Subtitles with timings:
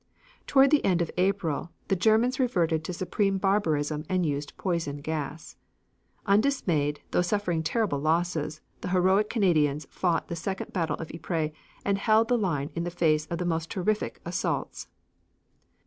[0.47, 5.57] Toward the end of April the Germans reverted to supreme barbarism and used poison gas.
[6.25, 11.51] Undismayed, though suffering terrible losses, the heroic Canadians fought the second battle of Ypres
[11.85, 14.87] and held the line in the face of the most terrific assaults.